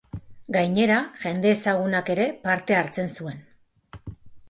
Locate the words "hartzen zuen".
2.81-3.49